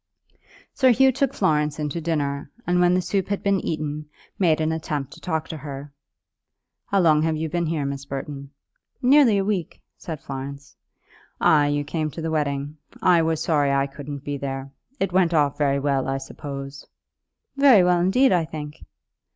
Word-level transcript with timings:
Sir 0.73 0.89
Hugh 0.89 1.11
took 1.11 1.31
Florence 1.31 1.77
in 1.77 1.87
to 1.89 2.01
dinner, 2.01 2.49
and 2.65 2.79
when 2.79 2.95
the 2.95 3.03
soup 3.03 3.27
had 3.27 3.43
been 3.43 3.59
eaten 3.59 4.09
made 4.39 4.59
an 4.59 4.71
attempt 4.71 5.13
to 5.13 5.21
talk 5.21 5.47
to 5.49 5.57
her. 5.57 5.93
"How 6.87 7.01
long 7.01 7.21
have 7.21 7.37
you 7.37 7.49
been 7.49 7.67
here, 7.67 7.85
Miss 7.85 8.05
Burton?" 8.05 8.49
"Nearly 9.03 9.37
a 9.37 9.45
week," 9.45 9.83
said 9.99 10.19
Florence. 10.19 10.75
"Ah; 11.39 11.65
you 11.67 11.83
came 11.83 12.09
to 12.09 12.21
the 12.21 12.31
wedding; 12.31 12.77
I 12.99 13.21
was 13.21 13.43
sorry 13.43 13.71
I 13.71 13.85
couldn't 13.85 14.23
be 14.23 14.39
here. 14.39 14.71
It 14.99 15.13
went 15.13 15.35
off 15.35 15.55
very 15.59 15.77
well, 15.79 16.07
I 16.07 16.17
suppose?" 16.17 16.87
"Very 17.55 17.83
well 17.83 17.99
indeed, 17.99 18.31
I 18.31 18.45
think." 18.45 18.81